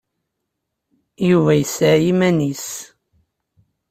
[1.29, 2.67] Yuba yesseɛya iman-is.